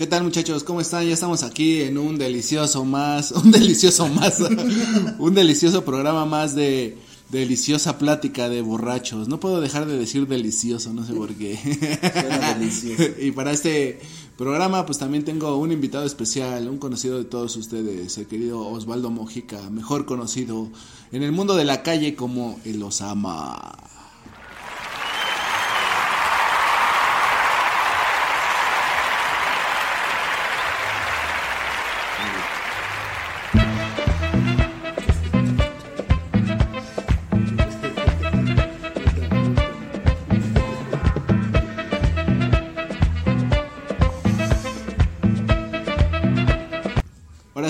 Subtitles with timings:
[0.00, 0.64] ¿Qué tal muchachos?
[0.64, 1.06] ¿Cómo están?
[1.06, 4.40] Ya estamos aquí en un delicioso más, un delicioso más,
[5.18, 6.96] un delicioso programa más de
[7.28, 9.28] deliciosa plática de borrachos.
[9.28, 11.58] No puedo dejar de decir delicioso, no sé por qué.
[12.58, 13.02] delicioso.
[13.20, 14.00] y para este
[14.38, 19.10] programa pues también tengo un invitado especial, un conocido de todos ustedes, el querido Osvaldo
[19.10, 20.70] Mojica, mejor conocido
[21.12, 23.69] en el mundo de la calle como el Osama.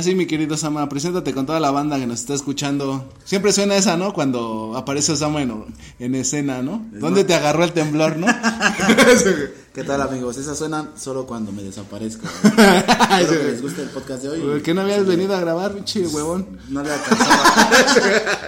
[0.00, 3.12] Ahora sí, mi querido Osama, preséntate con toda la banda que nos está escuchando.
[3.22, 4.14] Siempre suena esa, ¿no?
[4.14, 5.66] Cuando aparece Osama en,
[5.98, 6.86] en escena, ¿no?
[6.92, 8.26] ¿Dónde te agarró el temblor, no?
[9.74, 10.38] ¿Qué tal amigos?
[10.38, 12.26] Esa suena solo cuando me desaparezco.
[12.44, 14.40] Espero que les guste el podcast de hoy.
[14.40, 16.46] ¿Por qué no habías venido a grabar, pinche huevón?
[16.70, 17.70] No le alcanzaba,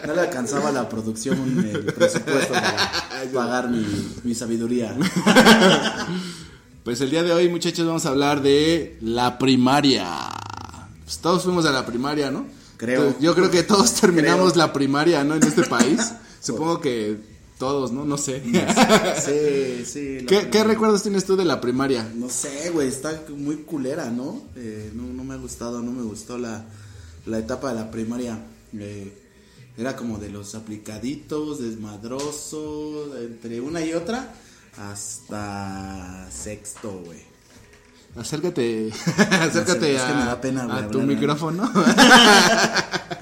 [0.06, 3.84] no le alcanzaba la producción, el presupuesto para pagar mi,
[4.24, 4.96] mi sabiduría.
[6.82, 10.31] Pues el día de hoy, muchachos, vamos a hablar de la primaria.
[11.04, 12.46] Pues todos fuimos a la primaria, ¿no?
[12.76, 13.18] Creo.
[13.20, 14.66] Yo creo que todos terminamos Creo.
[14.66, 15.34] la primaria, ¿no?
[15.36, 16.12] En este país.
[16.40, 17.16] Supongo que
[17.58, 18.04] todos, ¿no?
[18.04, 18.42] No sé.
[19.24, 20.24] Sí, sí.
[20.28, 20.48] ¿Qué.
[20.50, 22.10] ¿Qué recuerdos tienes tú de la primaria?
[22.14, 24.42] No sé, güey, está muy culera, ¿no?
[24.56, 26.64] Eh, no, no me ha gustado, no me gustó la,
[27.26, 28.38] la etapa de la primaria.
[28.78, 29.18] Eh,
[29.78, 34.34] era como de los aplicaditos, desmadroso, entre una y otra,
[34.76, 37.31] hasta sexto, güey.
[38.14, 38.92] Acércate,
[39.40, 41.70] acércate es que a, me da pena, güey, a tu hablar, micrófono.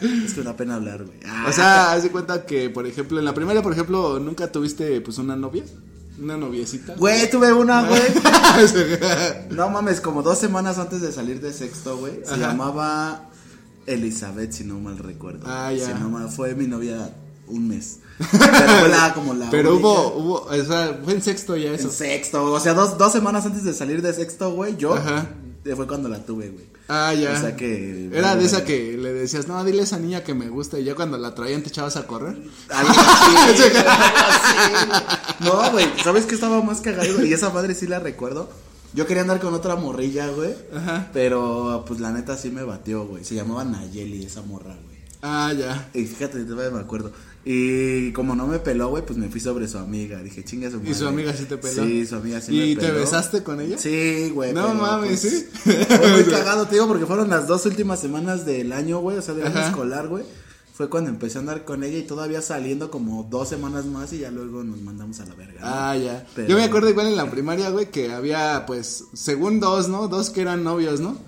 [0.00, 1.18] Es que me da pena hablar, güey.
[1.28, 4.50] Ah, o sea, haz de cuenta que, por ejemplo, en la primaria, por ejemplo, nunca
[4.50, 5.62] tuviste, pues, una novia,
[6.18, 6.94] una noviecita.
[6.96, 8.00] Güey, tuve una, güey.
[9.50, 12.20] No mames, como dos semanas antes de salir de sexto, güey.
[12.24, 12.48] Se Ajá.
[12.48, 13.28] llamaba
[13.86, 15.46] Elizabeth, si no mal recuerdo.
[15.46, 15.86] Ah, ya.
[15.86, 17.10] Si no mal- fue mi novia
[17.50, 17.98] un mes.
[18.18, 19.88] Pero fue la, como la Pero única.
[19.88, 21.84] hubo, hubo, o sea, fue en sexto ya eso.
[21.88, 24.94] En sexto, o sea, dos, dos semanas antes de salir de sexto, güey, yo.
[24.94, 25.26] Ajá.
[25.64, 26.64] eh, Fue cuando la tuve, güey.
[26.88, 27.32] Ah, ya.
[27.32, 30.34] O sea que- Era de esa que le decías, no, dile a esa niña que
[30.34, 32.36] me gusta y ya cuando la traían te echabas a correr.
[32.68, 33.62] Algo así.
[35.40, 37.24] No, güey, ¿sabes qué estaba más cagado?
[37.24, 38.50] Y esa madre sí la recuerdo.
[38.92, 40.54] Yo quería andar con otra morrilla, güey.
[40.76, 41.08] Ajá.
[41.12, 43.24] Pero, pues, la neta sí me batió, güey.
[43.24, 44.98] Se llamaba Nayeli, esa morra, güey.
[45.22, 45.88] Ah, ya.
[45.94, 47.12] Y fíjate, me acuerdo.
[47.44, 50.22] Y como no me peló, güey, pues me fui sobre su amiga.
[50.22, 50.90] Dije, chinga su madre.
[50.90, 51.84] ¿Y su amiga sí te peló?
[51.84, 52.88] Sí, su amiga sí me ¿Y peló.
[52.88, 53.78] te besaste con ella?
[53.78, 54.52] Sí, güey.
[54.52, 55.46] No pero, mames, pues, ¿sí?
[55.86, 59.22] Fue muy cagado, te digo, porque fueron las dos últimas semanas del año, güey, o
[59.22, 60.24] sea, del año escolar, güey.
[60.74, 64.18] Fue cuando empecé a andar con ella y todavía saliendo como dos semanas más y
[64.18, 65.60] ya luego nos mandamos a la verga.
[65.60, 65.66] ¿no?
[65.66, 66.26] Ah, ya.
[66.34, 70.08] Pero- Yo me acuerdo igual en la primaria, güey, que había, pues, según dos, ¿no?
[70.08, 71.18] Dos que eran novios, ¿no?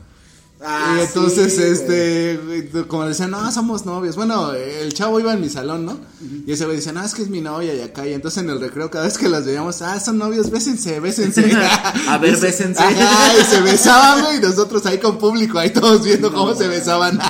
[0.64, 4.14] Ah, y entonces, sí, este, güey, como decían, no, somos novios.
[4.16, 5.98] Bueno, el chavo iba en mi salón, ¿no?
[6.46, 8.06] Y ese güey decía, no, es que es mi novia y acá.
[8.06, 11.50] Y entonces en el recreo, cada vez que las veíamos, ah, son novios, bésense, bésense.
[12.08, 12.80] A ver, se- bésense.
[12.82, 16.68] Ajá, y se besaban, güey, y nosotros ahí con público, ahí todos viendo cómo se
[16.68, 17.20] besaban.
[17.20, 17.28] A,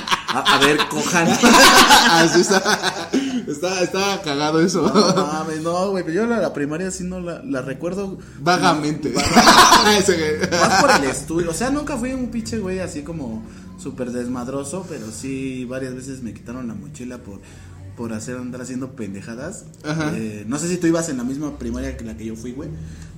[0.55, 1.27] a ver, cojan.
[2.11, 3.09] Así está,
[3.53, 4.81] está, está cagado eso.
[4.81, 8.17] No mames, no, güey, pero yo la, la primaria sí no la, la recuerdo.
[8.39, 9.13] Vagamente.
[9.83, 10.49] Güey.
[10.51, 11.51] Más por el estudio.
[11.51, 13.43] O sea, nunca fui un pinche güey así como
[13.77, 17.39] súper desmadroso, pero sí varias veces me quitaron la mochila por,
[17.97, 19.65] por hacer andar haciendo pendejadas.
[19.83, 20.11] Ajá.
[20.15, 22.51] Eh, no sé si tú ibas en la misma primaria que la que yo fui,
[22.53, 22.69] güey.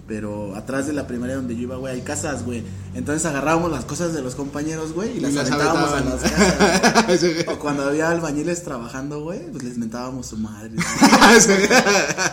[0.08, 2.64] Pero atrás de la primaria donde yo iba, güey, hay casas, güey.
[2.94, 6.22] Entonces agarrábamos las cosas de los compañeros, güey, y las, Y las aventábamos a las
[6.22, 7.22] casas.
[7.22, 7.46] güey.
[7.48, 10.72] O cuando había albañiles trabajando, güey, pues les mentábamos su madre.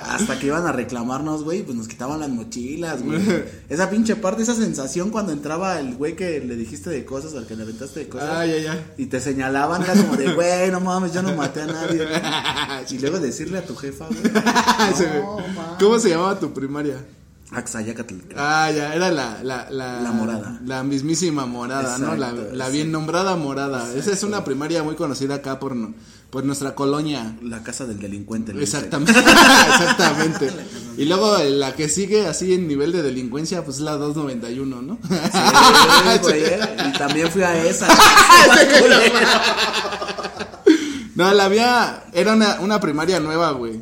[0.06, 3.20] Hasta que iban a reclamarnos, güey, pues nos quitaban las mochilas, güey.
[3.70, 7.46] Esa pinche parte, esa sensación cuando entraba el güey que le dijiste de cosas, al
[7.46, 8.28] que le aventaste de cosas.
[8.30, 8.92] Ah, ya, ya.
[8.98, 12.04] Y te señalaban, era como de, güey, no mames, yo no maté a nadie.
[12.04, 12.20] güey.
[12.90, 14.20] Y luego decirle a tu jefa, güey.
[14.32, 15.38] No.
[15.78, 16.96] ¿Cómo se llamaba tu primaria?
[17.54, 18.14] Axayacatl.
[18.37, 20.60] Ah, ya, era la, la, la, La morada.
[20.64, 22.16] La mismísima morada, ¿no?
[22.16, 22.72] La, sí.
[22.72, 23.93] bien nombrada morada.
[23.94, 25.76] Esa es una primaria muy conocida acá por,
[26.31, 27.37] por nuestra colonia.
[27.43, 28.52] La casa del delincuente.
[28.60, 30.50] Exactamente, exactamente.
[30.96, 34.82] Y luego eh, la que sigue así en nivel de delincuencia, pues es la 291,
[34.82, 34.98] ¿no?
[35.02, 36.60] Sí, güey, eh.
[36.88, 37.88] Y también fui a esa.
[41.14, 43.78] No, la mía era una, una primaria nueva, güey.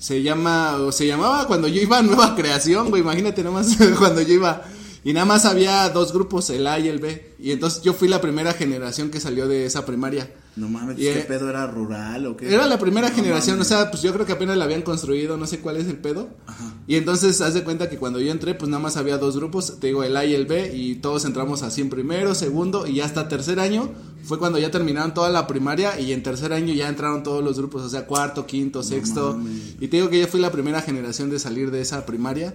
[0.00, 4.22] Se llama, o se llamaba cuando yo iba a Nueva Creación, güey, imagínate nomás cuando
[4.22, 4.64] yo iba.
[5.04, 7.34] Y nada más había dos grupos, el A y el B.
[7.38, 10.28] Y entonces yo fui la primera generación que salió de esa primaria.
[10.56, 12.52] No mames, Y, ¿qué eh, pedo era rural o qué?
[12.52, 13.70] Era la primera No generación, mames.
[13.70, 15.96] o sea, pues yo creo que apenas la habían construido, no sé cuál es el
[15.96, 16.28] pedo.
[16.46, 16.74] Ajá.
[16.86, 19.78] Y entonces, haz de cuenta que cuando yo entré, pues nada más había dos grupos,
[19.78, 22.96] te digo, el A y el B, y todos entramos así en primero, segundo, y
[22.96, 23.90] ya hasta tercer año
[24.24, 27.56] fue cuando ya terminaron toda la primaria, y en tercer año ya entraron todos los
[27.56, 29.38] grupos, o sea, cuarto, quinto, sexto.
[29.80, 32.54] Y te digo que yo fui la primera generación de salir de esa primaria.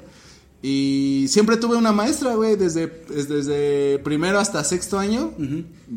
[0.62, 5.31] Y siempre tuve una maestra, güey, desde, desde primero hasta sexto año.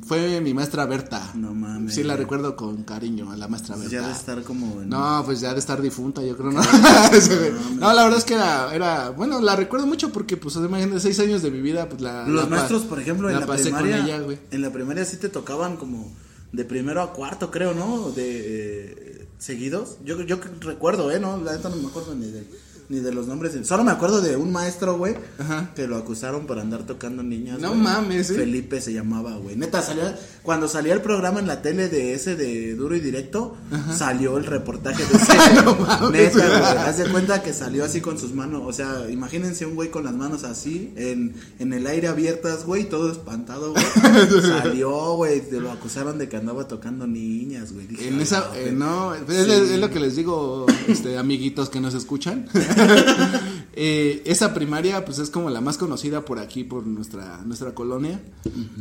[0.06, 1.32] Fue mi maestra Berta.
[1.34, 1.94] No mames.
[1.94, 3.90] Sí, la recuerdo con cariño a la maestra Berta.
[3.90, 4.90] Ya de estar como en...
[4.90, 6.60] No, pues ya de estar difunta, yo creo, ¿no?
[7.80, 11.18] No, la verdad es que era, era, bueno, la recuerdo mucho porque, pues, imagínate, seis
[11.20, 12.28] años de mi vida, pues la.
[12.28, 15.76] Los la maestros, por ejemplo, en la, primaria, ella, en la primaria sí te tocaban
[15.76, 16.12] como
[16.52, 18.10] de primero a cuarto, creo, ¿no?
[18.10, 19.98] De eh, seguidos.
[20.04, 21.20] Yo, yo recuerdo, ¿eh?
[21.20, 22.44] No, la neta no me acuerdo ni de,
[22.88, 23.54] ni de los nombres.
[23.66, 25.70] Solo me acuerdo de un maestro, güey, Ajá.
[25.74, 27.58] que lo acusaron por andar tocando niñas.
[27.60, 28.34] No mames, ¿eh?
[28.34, 29.56] Felipe se llamaba, güey.
[29.56, 33.56] Neta, salía, cuando salía el programa en la tele de ese de Duro y Directo,
[33.96, 35.62] salió el reportaje de ese.
[35.64, 36.34] No mames.
[36.34, 36.62] Neta, güey.
[36.78, 38.62] Haz de cuenta que salió así con sus manos.
[38.64, 42.88] O sea, imagínense un güey con las manos así, en, en el aire abiertas, güey,
[42.88, 43.84] todo espantado, güey.
[44.42, 45.40] salió, güey.
[45.42, 47.86] te Lo acusaron de que andaba tocando niñas, güey.
[48.00, 48.72] En "A esa, eh, ver-".
[48.74, 49.50] no, es, Sí.
[49.74, 52.46] es lo que les digo, este, amiguitos que nos escuchan.
[53.80, 58.20] Eh, esa primaria, pues es como la más conocida por aquí, por nuestra, nuestra colonia.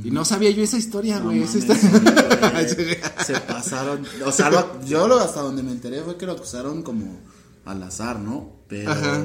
[0.03, 1.43] Y no sabía yo esa historia, No güey.
[1.43, 2.65] esa historia- güey.
[3.25, 4.03] Se pasaron.
[4.25, 7.19] O sea, lo- yo lo, hasta donde me enteré fue que lo acusaron como
[7.65, 8.53] al azar, ¿no?
[8.67, 9.23] Pero Ajá.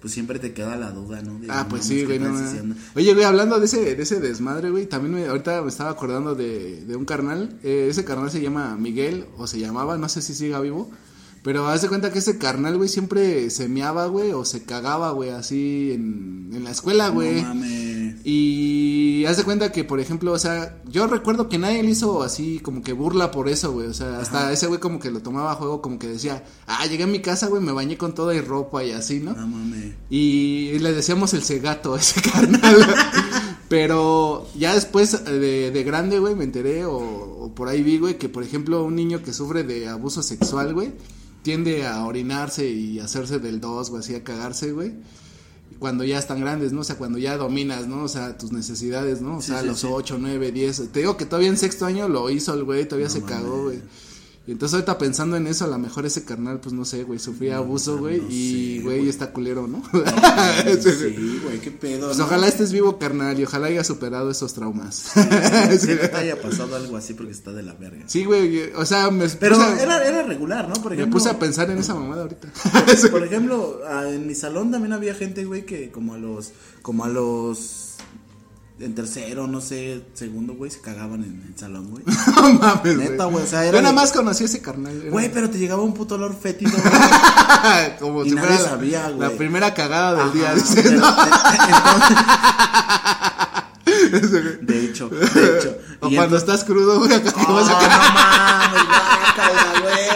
[0.00, 1.38] pues siempre te queda la duda, ¿no?
[1.38, 2.18] De, Ah, no pues sí, ¿qué güey.
[2.18, 2.74] no?
[2.96, 6.34] Oye, güey, hablando de ese, de ese desmadre, güey, también me, ahorita me estaba acordando
[6.34, 7.58] de, de un carnal.
[7.62, 10.90] Eh, ese carnal se llama Miguel, o se llamaba, no sé si siga vivo.
[11.42, 15.10] Pero haz de cuenta que ese carnal, güey, siempre se meaba, güey, o se cagaba,
[15.10, 17.42] güey, así en, en la escuela, güey.
[17.42, 17.92] No mames.
[18.24, 22.22] Y haz de cuenta que, por ejemplo, o sea, yo recuerdo que nadie le hizo
[22.22, 23.88] así como que burla por eso, güey.
[23.88, 26.86] O sea, hasta ese güey como que lo tomaba a juego, como que decía, ah,
[26.86, 29.32] llegué a mi casa, güey, me bañé con toda y ropa y así, ¿no?
[29.34, 29.94] No mames.
[30.10, 32.86] Y le decíamos el cegato a ese carnal.
[33.68, 38.18] Pero ya después de, de grande, güey, me enteré o, o por ahí vi, güey,
[38.18, 40.92] que por ejemplo un niño que sufre de abuso sexual, güey,
[41.42, 44.92] tiende a orinarse y hacerse del dos, güey, así a cagarse, güey.
[45.78, 46.82] Cuando ya están grandes, ¿no?
[46.82, 48.04] O sea, cuando ya dominas, ¿no?
[48.04, 49.38] O sea, tus necesidades, ¿no?
[49.38, 49.88] O sea, sí, los sí.
[49.90, 50.82] ocho, nueve, diez.
[50.92, 53.64] Te digo que todavía en sexto año lo hizo el güey, todavía No se cagó,
[53.64, 53.80] güey.
[54.44, 57.20] Y entonces ahorita pensando en eso, a lo mejor ese carnal, pues no sé, güey,
[57.20, 59.80] sufría abuso, güey, no y sé, güey, está culero, ¿no?
[60.82, 62.06] Sí, güey, qué pedo.
[62.08, 62.24] Pues ¿no?
[62.24, 65.12] ojalá estés vivo, carnal, y ojalá hayas superado esos traumas.
[65.78, 68.02] Sí, te haya pasado algo así porque está de la verga.
[68.06, 70.74] Sí, güey, o sea, me Pero a- era, era regular, ¿no?
[70.74, 71.18] Por me ejemplo.
[71.18, 72.48] puse a pensar en esa mamada ahorita.
[73.12, 76.50] Por ejemplo, en mi salón también había gente, güey, que como a los,
[76.82, 77.81] como a los,
[78.80, 82.02] en tercero, no sé, segundo, güey, se cagaban en el salón, güey.
[82.36, 85.08] no mames, Neta, güey, o sea, Yo era nada de- más conocí a ese carnal.
[85.10, 86.82] Güey, pero te llegaba un puto olor fétido, güey.
[88.00, 89.36] Como y si nadie fuera la- sabía, la, güey.
[89.38, 90.46] primera cagada del día.
[90.50, 91.06] Ajá, dice, pero- ¿no?
[94.62, 95.76] de hecho, de hecho.
[96.00, 98.08] O Y cuando entonces- estás crudo, güey, acá Oh, vas a cagar.
[98.08, 99.01] no mames, güey.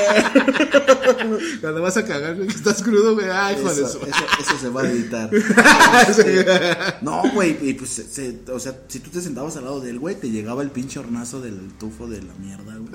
[1.60, 3.26] Cuando vas a cagar, güey, que estás crudo, güey.
[3.30, 5.30] Ay, de Eso, su- eso, eso se va a editar.
[7.02, 9.90] No, güey, y pues, se- se- o sea, si tú te sentabas al lado de
[9.90, 12.86] él, güey, te llegaba el pinche hornazo del tufo de la mierda, güey.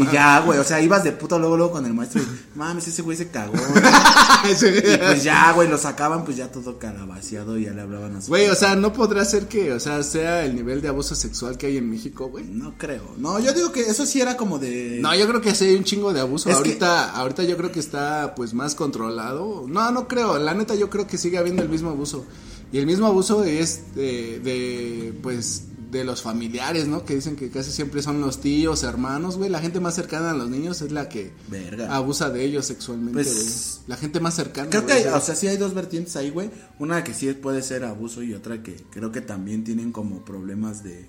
[0.00, 2.26] Y ya, güey, o sea, ibas de puto luego, luego con el maestro y,
[2.58, 3.52] mames, ese güey se cagó.
[3.52, 4.54] güey".
[4.56, 8.16] Sí, Y pues ya, güey, lo sacaban, pues ya todo calabaciado y ya le hablaban
[8.16, 8.28] a su.
[8.28, 11.56] Güey, o sea, no podrá ser que, o sea, sea el nivel de abuso sexual
[11.56, 12.44] que hay en México, güey.
[12.44, 13.14] No creo.
[13.18, 14.98] No, yo digo que eso sí era como de.
[15.00, 16.48] No, yo creo que sí hay un chingo de abuso.
[16.48, 19.66] Es ahorita, ahorita yo creo que está pues más controlado.
[19.68, 20.38] No, no creo.
[20.38, 22.24] La neta yo creo que sigue habiendo el mismo abuso.
[22.72, 27.04] Y el mismo abuso es de, de pues de los familiares, ¿no?
[27.04, 29.50] Que dicen que casi siempre son los tíos, hermanos, güey.
[29.50, 31.92] La gente más cercana a los niños es la que Verga.
[31.96, 33.80] abusa de ellos sexualmente, Pues.
[33.88, 34.70] La gente más cercana.
[34.70, 36.48] Creo que, güey, hay, o sea, sí hay dos vertientes ahí, güey.
[36.78, 40.84] Una que sí puede ser abuso y otra que creo que también tienen como problemas
[40.84, 41.06] de,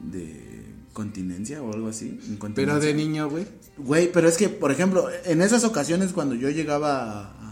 [0.00, 0.63] de
[0.94, 2.18] continencia o algo así.
[2.54, 3.46] Pero de niño, güey.
[3.76, 7.43] Güey, pero es que, por ejemplo, en esas ocasiones cuando yo llegaba a,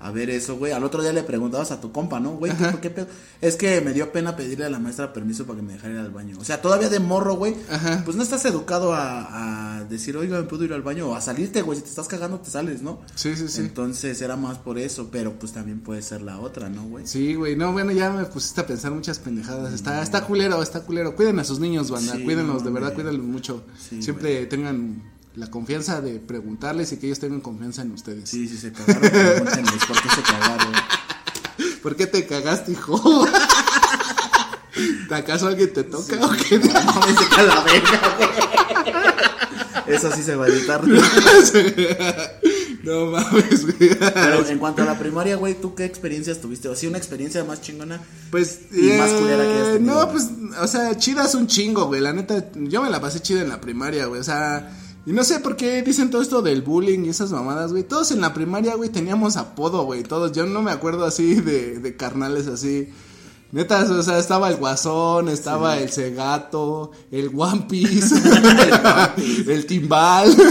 [0.00, 2.32] a ver eso, güey, al otro día le preguntabas a tu compa, ¿no?
[2.36, 2.80] Güey, ¿qué, Ajá.
[2.80, 3.08] qué pedo?
[3.40, 6.00] Es que me dio pena pedirle a la maestra permiso para que me dejara ir
[6.00, 6.36] al baño.
[6.40, 8.02] O sea, todavía de morro, güey, Ajá.
[8.04, 11.08] pues no estás educado a, a decir, oiga, ¿me puedo ir al baño?
[11.08, 13.00] O a salirte, güey, si te estás cagando, te sales, ¿no?
[13.14, 13.60] Sí, sí, sí.
[13.60, 17.06] Entonces era más por eso, pero pues también puede ser la otra, ¿no, güey?
[17.06, 19.72] Sí, güey, no, bueno, ya me pusiste a pensar muchas pendejadas.
[19.72, 21.16] Está, está culero, está culero.
[21.16, 23.64] Cuiden a sus niños, banda, Sí, cuídenlos, de verdad, cuídenlos mucho.
[23.78, 25.02] Sí, Siempre tengan
[25.38, 28.28] la confianza de preguntarles y que ellos tengan confianza en ustedes.
[28.28, 30.72] Sí, sí, se cagaron, pregúntenles por qué se cagaron.
[31.82, 33.00] ¿Por qué te cagaste, hijo?
[35.10, 36.58] ¿Acaso alguien te toca o qué?
[36.58, 38.00] No, me seca la verga.
[39.86, 40.86] Eso sí se va a editar.
[42.82, 43.96] no mames, güey.
[43.96, 46.68] Pero en cuanto a la primaria, güey, ¿tú qué experiencias tuviste?
[46.68, 48.00] ¿O sí una experiencia más chingona?
[48.30, 50.28] Pues, Y más culera que hayas eh, tenido, no, pues,
[50.60, 52.00] o sea, chida es un chingo, güey.
[52.00, 54.20] La neta, yo me la pasé chida en la primaria, güey.
[54.20, 54.70] O sea,
[55.08, 57.82] y no sé por qué dicen todo esto del bullying y esas mamadas, güey.
[57.82, 60.02] Todos en la primaria, güey, teníamos apodo, güey.
[60.02, 62.90] Todos, yo no me acuerdo así de, de carnales así.
[63.50, 68.16] Neta, o sea, estaba el guasón, estaba el cegato, el One Piece,
[69.48, 70.28] el timbal.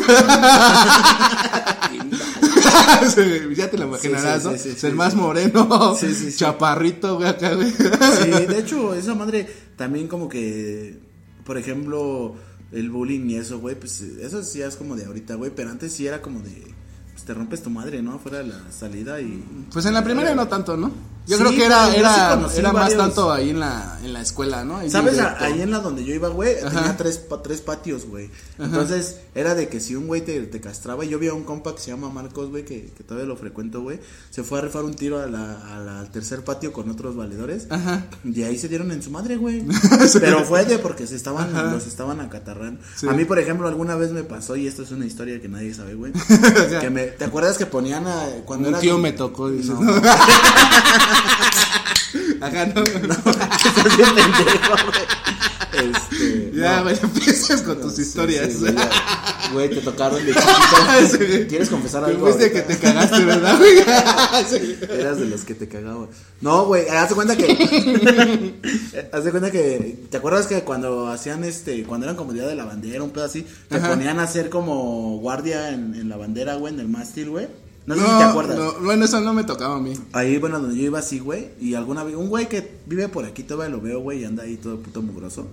[3.56, 4.76] Ya te lo imaginarás, Sí, sí, ¿no?
[4.76, 6.38] Ser más moreno, Sí, sí, sí.
[6.38, 7.72] chaparrito, güey, acá, güey.
[7.72, 11.00] Sí, de hecho, esa madre también como que,
[11.46, 12.36] por ejemplo,
[12.71, 15.93] el bullying y eso, güey, pues eso sí es como de ahorita, güey, pero antes
[15.93, 16.74] sí era como de,
[17.13, 18.13] pues te rompes tu madre, ¿no?
[18.13, 19.43] Afuera de la salida y...
[19.71, 20.91] Pues en la primaria no tanto, ¿no?
[21.27, 24.22] Yo Sí, creo que era, sí era, era más tanto ahí en la, en la
[24.22, 24.77] escuela, ¿no?
[24.77, 25.13] Ahí ¿Sabes?
[25.15, 25.43] directo.
[25.43, 28.29] Ahí en la donde yo iba, güey, tenía tres, pa- tres patios, güey.
[28.57, 31.75] Entonces, era de que si un güey te, te castraba, yo vi a un compa
[31.75, 34.84] que se llama Marcos, güey, que, que todavía lo frecuento, güey, se fue a rifar
[34.86, 37.67] un tiro a la, a la- al tercer patio con otros valedores.
[37.69, 38.05] Ajá.
[38.24, 39.65] Y ahí se dieron en su madre, güey.
[40.22, 41.63] Pero fue de porque se estaban, Ajá.
[41.74, 42.79] los estaban acatarrando.
[42.96, 43.07] Sí.
[43.07, 45.74] A mí, por ejemplo, alguna vez me pasó, y esto es una historia que nadie
[45.74, 46.13] sabe, güey.
[46.81, 49.77] que me, ¿Te acuerdas que ponían a, cuando Un era tío me tocó, dices.
[49.77, 50.01] No.
[52.39, 52.45] ¿no?
[52.45, 52.83] Ajá, no.
[52.83, 55.07] Estás bien pendejo, güey.
[55.74, 56.83] Este, Ya, no.
[56.83, 58.51] güey, empiezas con tus Sí, historias.
[58.53, 58.89] sí, güey, ya.
[59.53, 61.17] Güey, te tocaron de chiquito.
[61.27, 61.47] güey.
[61.47, 62.25] ¿Quieres confesar algo?
[62.27, 63.77] fuiste que te cagaste, ¿verdad, güey?
[64.50, 64.77] Sí.
[64.89, 66.07] Eras de los que te cagaban.
[66.41, 68.55] No, güey, haz de cuenta que.
[69.12, 70.00] haz de cuenta que.
[70.09, 71.83] ¿Te acuerdas que cuando hacían este.
[71.83, 73.45] Cuando eran como día de la bandera, un pedo así.
[73.69, 73.89] Te Ajá.
[73.89, 77.47] ponían a hacer como guardia en, en la bandera, güey, en el mástil, güey.
[77.88, 78.58] No sé No, si te acuerdas.
[78.58, 79.94] no, bueno, eso no me tocaba a mí.
[80.13, 81.50] Ahí, bueno, donde yo iba así, güey.
[81.60, 84.44] Y alguna vez, un güey que vive por aquí, todavía lo veo, güey, y anda
[84.44, 85.48] ahí todo puto mugroso.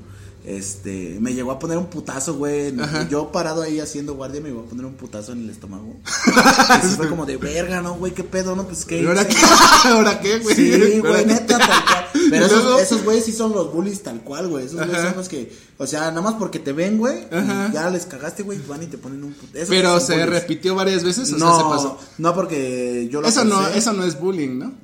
[0.44, 2.78] Este, me llegó a poner un putazo, güey.
[2.78, 3.08] Ajá.
[3.08, 5.96] Yo parado ahí haciendo guardia, me llegó a poner un putazo en el estómago.
[6.84, 8.12] y fue como de verga, ¿no, güey?
[8.12, 8.66] ¿Qué pedo, no?
[8.66, 9.00] Pues qué.
[9.00, 9.36] ¿Y ahora qué?
[9.84, 10.54] ¿Ahora qué, güey?
[10.54, 12.04] Sí, ¿Ahora güey, neta, tal cual.
[12.30, 14.66] Pero esos, esos güeyes sí son los bullies tal cual, güey.
[14.66, 17.26] Esos güeyes son los que, o sea, nada más porque te ven, güey,
[17.72, 19.66] ya les cagaste, güey, van y te ponen un putazo.
[19.68, 21.98] Pero se repitió varias veces, o sea, se No, pasó.
[22.18, 24.74] no porque yo lo Eso no, eso no es bullying, ¿no?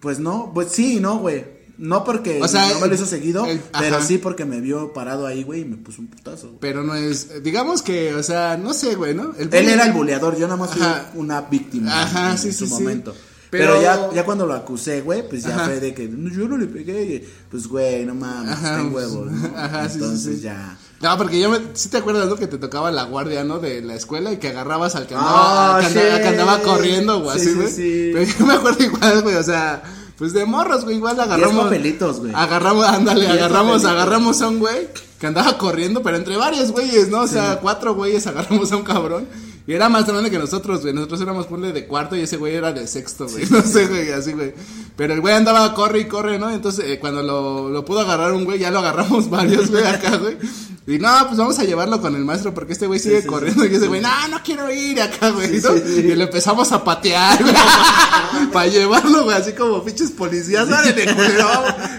[0.00, 1.57] Pues no, pues sí, no, güey.
[1.78, 4.92] No porque O sea, no me lo hizo seguido, el- pero sí porque me vio
[4.92, 6.48] parado ahí, güey, y me puso un putazo.
[6.48, 6.58] güey.
[6.60, 9.32] Pero no es, digamos que, o sea, no sé, güey, ¿no?
[9.38, 11.10] El Él era el buleador, yo nada más fui Ajá.
[11.14, 12.72] una víctima Ajá, en, sí, en sí, su sí.
[12.72, 13.14] momento.
[13.50, 15.64] Pero- Pero, ya, ya cuando lo acusé, güey, pues ya Ajá.
[15.66, 19.06] fue de que "No, yo no le pegué, pues güey, no mames, Ajá, ten pues,
[19.06, 19.52] huevos, ¿no?
[19.56, 20.42] ajá, sí, sí, Entonces sí.
[20.42, 20.76] ya.
[21.00, 22.34] No, porque yo me, sí te acuerdas, ¿no?
[22.36, 23.58] Que te tocaba la guardia, ¿no?
[23.60, 27.38] De la escuela y que agarrabas al que andaba, Ah, al que andaba, corriendo, güey,
[27.38, 27.72] Sí, así, sí, güey.
[27.72, 28.10] sí.
[28.12, 29.82] Pero yo me acuerdo igual, güey, o sea,
[30.18, 31.64] pues de morros, güey, igual agarramos.
[31.64, 32.32] papelitos, güey.
[32.34, 34.88] Agarramos, ándale, agarramos, agarramos a un güey
[35.20, 37.20] que andaba corriendo, pero entre varios güeyes, ¿no?
[37.20, 39.28] O sea, cuatro güeyes agarramos a un cabrón.
[39.68, 40.94] Y era más grande que nosotros, güey.
[40.94, 43.44] Nosotros éramos, ponle, de cuarto y ese güey era de sexto, güey.
[43.50, 44.54] No sé, güey, así, güey.
[44.96, 46.50] Pero el güey andaba corre y corre, ¿no?
[46.50, 50.16] Entonces, eh, cuando lo, lo pudo agarrar un güey, ya lo agarramos varios, güey, acá,
[50.16, 50.38] güey.
[50.86, 53.66] Y no, pues vamos a llevarlo con el maestro porque este güey sigue sí, corriendo.
[53.66, 55.60] y ese güey, no, no quiero ir acá, güey.
[55.60, 55.74] Sí, ¿no?
[55.74, 56.00] sí, sí.
[56.00, 57.54] Y le empezamos a patear, güey.
[58.54, 60.66] para llevarlo, güey, así como pinches policías.
[60.66, 61.46] Dale, culero,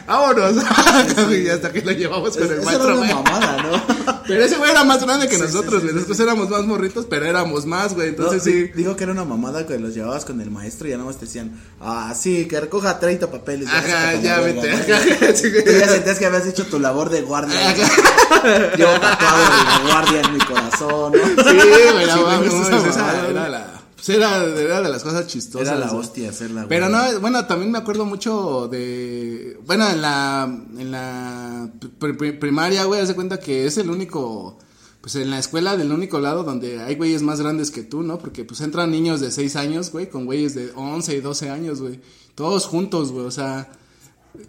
[0.08, 0.56] vámonos.
[1.32, 3.14] Y hasta que lo llevamos con el maestro, güey.
[3.14, 4.19] mamada, ¿no?
[4.30, 5.90] Pero ese güey era más grande que Sí, nosotros, güey.
[5.90, 8.10] sí, Nosotros éramos más morritos, pero éramos más, güey.
[8.10, 8.72] Entonces sí.
[8.76, 11.18] Digo que era una mamada que los llevabas con el maestro y ya nada más
[11.18, 13.68] te decían, ah, sí, que recoja 30 papeles.
[13.68, 14.70] Ajá, ya la vete.
[15.64, 17.76] Tú ya sentías que habías hecho tu labor de guardia.
[18.78, 21.44] Yo tatuado de la guardia en mi corazón, ¿no?
[21.44, 22.04] Sí, güey,
[23.30, 23.79] era la.
[24.06, 25.68] Pues era, era de las cosas chistosas.
[25.68, 26.70] Era la hostia hacerla, güey.
[26.70, 29.60] Pero no, bueno, también me acuerdo mucho de.
[29.66, 30.44] Bueno, en la.
[30.78, 34.58] En la pri- pri- primaria, güey, haz de cuenta que es el único.
[35.02, 38.18] Pues en la escuela del único lado donde hay güeyes más grandes que tú, ¿no?
[38.20, 41.80] Porque pues entran niños de 6 años, güey, con güeyes de 11 y 12 años,
[41.82, 42.02] güey.
[42.36, 43.72] Todos juntos, güey, o sea.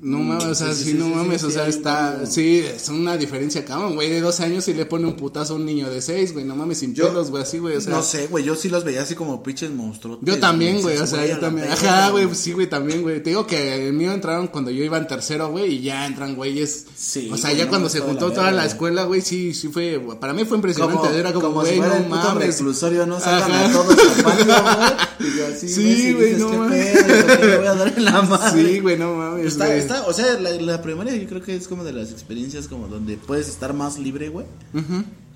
[0.03, 2.13] No mames, o sea, Mm, sí, sí, sí, no sí, mames, sí, o sea, está,
[2.21, 5.55] como- sí, es una diferencia, cabrón, güey, de 12 años y le pone un putazo
[5.55, 7.81] a un niño de 6, güey, no mames, sin Yo- pelos, güey, así, güey, o
[7.81, 7.95] sea.
[7.95, 10.19] no sé, güey, yo sí los veía así como pinches monstruos.
[10.23, 11.69] Yo también, güey, o sea, yo también.
[11.73, 13.23] Ajá, güey, sí, güey, también, güey.
[13.23, 16.35] Te digo que el mío entraron cuando yo iba en tercero, güey, y ya entran
[16.37, 16.85] güeyes.
[16.95, 19.69] Sí, O sea, ya no, cuando se la juntó toda la escuela, güey, sí, sí
[19.69, 20.99] fue, güey, para mí fue impresionante.
[20.99, 22.47] Como, Era como, güey, si no mames.
[22.59, 23.19] reclusorio, ¿no?
[23.19, 23.97] Sacan a todos
[25.19, 25.59] güey.
[25.59, 27.05] Sí, güey, no ¿qué mames.
[28.83, 29.47] güey, no mames.
[29.79, 30.07] Está, güey.
[30.07, 32.89] está, o sea, la, la primaria yo creo que es como de las experiencias como
[32.89, 34.47] donde puedes estar más libre, güey.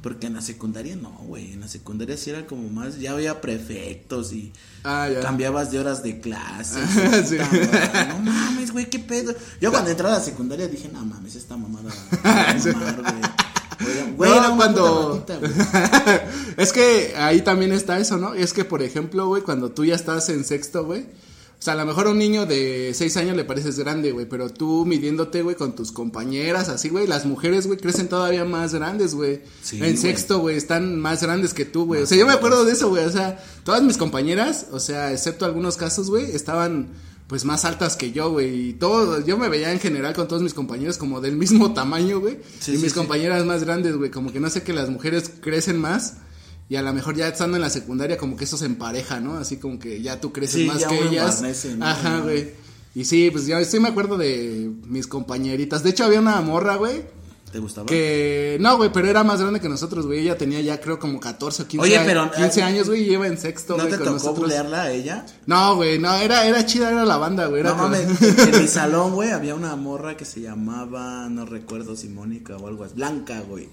[0.03, 1.53] Porque en la secundaria no, güey.
[1.53, 5.21] En la secundaria sí era como más, ya había prefectos y Ah, ya.
[5.21, 6.79] cambiabas de horas de clase.
[7.26, 7.38] Sí.
[8.09, 9.35] No mames, güey, qué pedo.
[9.62, 11.88] Yo cuando entré a la secundaria dije, no mames, esta mamada
[12.23, 13.03] va a mamar,
[14.17, 14.31] güey.
[14.31, 15.12] No, era cuando.
[15.25, 16.21] puta ratita, güey.
[16.59, 18.35] es que ahí también está eso, ¿no?
[18.35, 21.07] Es que, por ejemplo, güey, cuando tú ya estás en sexto, güey.
[21.64, 24.26] O sea, a lo mejor a un niño de seis años le pareces grande, güey.
[24.26, 27.06] Pero tú midiéndote, güey, con tus compañeras, así, güey.
[27.06, 29.40] Las mujeres, güey, crecen todavía más grandes, güey.
[29.62, 32.02] Sí, en sexto, güey, están más grandes que tú, güey.
[32.02, 33.06] O sea, yo me acuerdo de eso, güey.
[33.06, 36.88] O sea, todas mis compañeras, o sea, excepto algunos casos, güey, estaban
[37.28, 38.68] pues más altas que yo, güey.
[38.68, 42.21] Y todo, yo me veía en general con todos mis compañeros como del mismo tamaño,
[42.21, 42.40] güey.
[42.61, 44.11] Sí, y sí, mis compañeras más grandes, güey.
[44.11, 46.18] Como que no sé que las mujeres crecen más.
[46.68, 49.37] Y a lo mejor ya estando en la secundaria, como que eso se empareja, ¿no?
[49.37, 51.42] Así como que ya tú creces Sí, más ya que ellas.
[51.76, 51.87] ¿no?
[51.87, 52.52] Ajá, güey.
[52.94, 55.83] Y sí, pues yo sí me acuerdo de mis compañeritas.
[55.83, 57.02] De hecho, había una morra, güey.
[57.50, 57.87] ¿Te gustaba?
[57.87, 60.21] Que no, güey, pero era más grande que nosotros, güey.
[60.21, 63.12] Ella tenía ya creo como 14 o 15, Oye, pero, 15 eh, años, güey, y
[63.12, 65.25] iba en sexto, ¿No te con tocó bulearla a ella?
[65.47, 67.62] No, güey, no, era, era chida, era la banda, güey.
[67.62, 72.09] No mames, en mi salón, güey, había una morra que se llamaba, no recuerdo si
[72.09, 73.68] Mónica o algo así, Blanca, güey.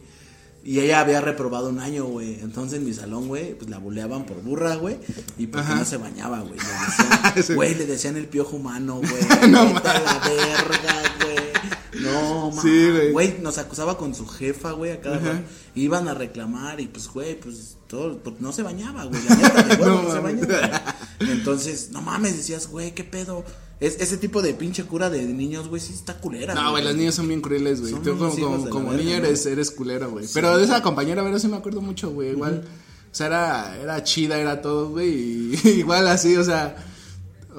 [0.63, 2.39] Y ella había reprobado un año, güey.
[2.41, 4.97] Entonces en mi salón, güey, pues la buleaban por burra, güey.
[5.37, 5.75] Y porque Ajá.
[5.75, 6.59] no se bañaba, güey.
[7.43, 7.53] Sí.
[7.55, 9.23] Güey, le decían el piojo humano, güey.
[9.49, 12.03] No a la verga, güey.
[12.03, 12.61] No, mames.
[12.61, 13.11] Sí, güey.
[13.11, 15.39] Güey, nos acusaba con su jefa, güey, a cada rato.
[15.75, 19.21] Iban a reclamar y pues, güey, pues todo, pues, no se bañaba, güey.
[19.27, 20.47] La neta, de huevo, No no, se mames.
[20.47, 20.95] bañaba.
[21.21, 23.43] Entonces, no mames, decías, güey, qué pedo.
[23.81, 26.53] Es, ese tipo de pinche cura de niños, güey, sí está culera.
[26.53, 27.93] No, güey, las niñas son bien crueles, güey.
[27.93, 29.09] Tú como, como, verga, ¿no?
[29.09, 30.27] eres, eres culero, güey.
[30.31, 32.29] Pero de esa compañera, pero sí me acuerdo mucho, güey.
[32.29, 35.55] Igual, o sea, era, era chida, era todo, güey.
[35.79, 36.75] Igual así, o sea,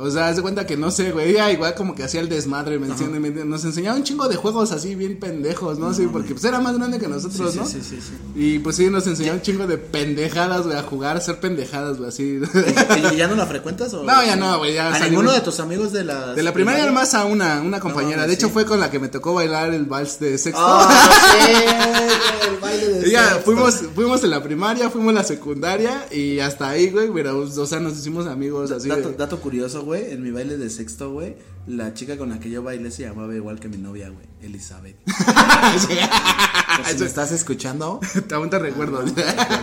[0.03, 1.31] o sea, haz de cuenta que no sé, güey.
[1.31, 4.73] Ella igual como que hacía el desmadre, me me- nos enseñaba un chingo de juegos
[4.73, 5.93] así bien pendejos, ¿no?
[5.95, 7.67] sí, porque pues era más grande que nosotros, Sí, ¿no?
[7.67, 8.13] sí, sí, sí, sí.
[8.35, 11.97] Y pues sí, nos enseñaba un chingo de pendejadas, güey, a jugar, a hacer pendejadas,
[11.99, 12.41] güey, así.
[13.13, 14.03] ¿Y ya no la frecuentas o?
[14.03, 16.53] No, ya no, güey, ya ¿A salimos- ninguno de tus amigos de la De la
[16.53, 18.27] primaria más a una, una compañera.
[18.27, 18.53] de hecho, sí.
[18.53, 20.61] fue con la que me tocó bailar el vals de sexto.
[21.33, 23.43] Güey, el baile de Ya, sexto.
[23.45, 27.67] fuimos, fuimos en la primaria, fuimos en la secundaria y hasta ahí, güey, pero, o
[27.67, 28.89] sea, nos hicimos amigos así.
[28.89, 32.41] Dato, de- dato curioso, güey, en mi baile de sexto, güey, la chica con la
[32.41, 34.97] que yo bailé se llamaba igual que mi novia, güey, Elizabeth.
[36.89, 38.01] Si me estás escuchando,
[38.33, 39.05] Aún te recuerdo.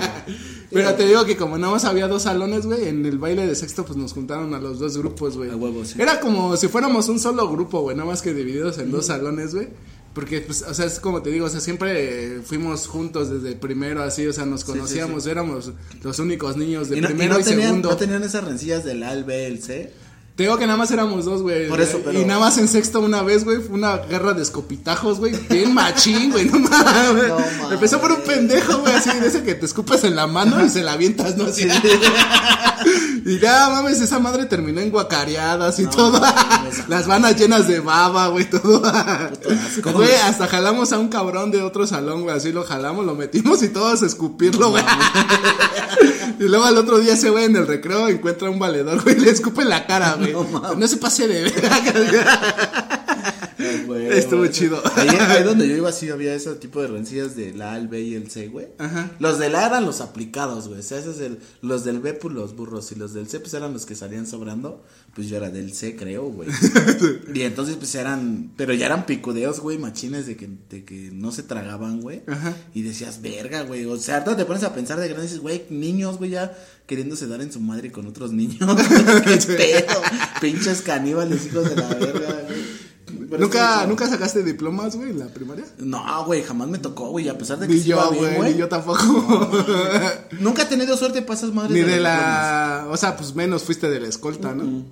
[0.71, 3.55] pero te digo que como nada más había dos salones, güey, en el baile de
[3.55, 5.49] sexto, pues nos juntaron a los dos grupos, güey.
[5.49, 5.99] A huevo, sí.
[5.99, 9.55] Era como si fuéramos un solo grupo, güey, nada más que divididos en dos salones,
[9.55, 9.69] güey.
[10.13, 14.01] Porque, pues, o sea, es como te digo, o sea, siempre fuimos juntos desde primero,
[14.01, 15.71] así, o sea, nos sí, conocíamos, éramos
[16.03, 17.89] los únicos niños de y no, y primero no y, tenían, segundo.
[17.89, 19.93] no tenían esas rencillas del A, el B, el C.
[20.39, 21.67] Te digo que nada más éramos dos, güey.
[21.67, 24.41] Por eso, pero- Y nada más en sexto una vez, güey, fue una guerra de
[24.41, 25.35] escopitajos, güey.
[25.49, 27.27] Bien machín, güey, no mames.
[27.27, 27.71] No mames.
[27.73, 30.69] Empezó por un pendejo, güey, así, de ese que te escupes en la mano y
[30.69, 31.43] se la avientas, ¿no?
[31.43, 31.67] Así.
[33.25, 36.21] y ya, mames, esa madre terminó en guacareadas y No todo.
[36.21, 36.83] mames.
[36.87, 38.81] Las vanas llenas de baba, güey, todo.
[39.93, 43.61] Güey, hasta jalamos a un cabrón de otro salón, güey, así lo jalamos, lo metimos
[43.61, 44.85] y todos a escupirlo, güey.
[46.39, 49.19] Y luego al otro día ese güey en el recreo encuentra un valedor, güey, y
[49.19, 50.28] le escupe en la cara, güey.
[50.33, 53.05] No se pase de verga.
[53.59, 54.81] Estuvo chido.
[54.95, 58.01] Ahí, ahí donde yo iba sí había ese tipo de rencillas del A, el B
[58.01, 58.67] y el C, güey.
[58.77, 59.11] Ajá.
[59.19, 60.79] Los del A eran los aplicados, güey.
[60.79, 62.91] O sea, ese es el, los del B, pues los burros.
[62.91, 64.83] Y los del C, pues eran los que salían sobrando.
[65.13, 66.49] Pues yo era del C, creo, güey.
[67.33, 68.51] y entonces, pues eran.
[68.55, 72.23] Pero ya eran picudeos, güey, machines de que, de que no se tragaban, güey.
[72.27, 72.55] Ajá.
[72.73, 73.85] Y decías, verga, güey.
[73.85, 76.55] O sea, ahorita te pones a pensar de grande y dices, güey, niños, güey, ya
[76.89, 78.59] queriéndose dar en su madre con otros niños.
[79.23, 80.01] Qué pedo.
[80.41, 82.88] Pinches caníbales, hijos de la verga, güey.
[83.11, 85.65] ¿Nunca, ¿Nunca sacaste diplomas, güey, en la primaria?
[85.77, 87.29] No, güey, jamás me tocó, güey.
[87.29, 89.49] A pesar de que Ni sí yo, güey, ni yo tampoco.
[90.39, 91.71] Nunca he tenido suerte para esas madres.
[91.71, 92.87] ni de la...
[92.89, 94.85] O sea, pues menos fuiste de la escolta, ¿no?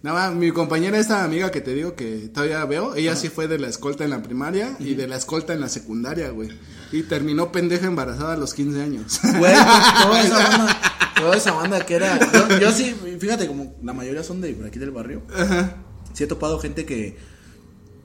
[0.00, 3.48] Nada más, mi compañera, esta amiga que te digo que todavía veo, ella sí fue
[3.48, 6.50] de la escolta en la primaria y de la escolta en la secundaria, güey.
[6.92, 9.20] Y terminó pendeja embarazada a los 15 años.
[9.38, 9.54] Güey,
[10.06, 10.80] pues, toda esa banda,
[11.20, 12.18] toda esa banda que era.
[12.32, 15.22] Yo, yo sí, fíjate, como la mayoría son de por aquí del barrio.
[15.36, 15.74] Ajá.
[16.12, 17.18] Sí he topado gente que